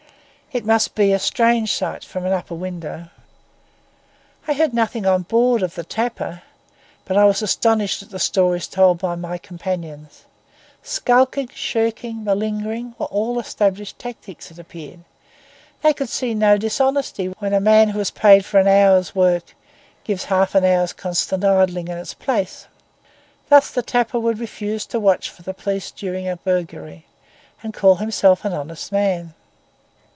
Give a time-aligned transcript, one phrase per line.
[0.53, 3.07] It must be a strange sight from an upper window.
[4.49, 6.41] I heard nothing on board of the tapper;
[7.05, 10.25] but I was astonished at the stories told by my companions.
[10.83, 15.05] Skulking, shirking, malingering, were all established tactics, it appeared.
[15.83, 19.55] They could see no dishonesty where a man who is paid for an hour's work
[20.03, 22.67] gives half an hour's consistent idling in its place.
[23.47, 27.05] Thus the tapper would refuse to watch for the police during a burglary,
[27.63, 29.33] and call himself a honest man.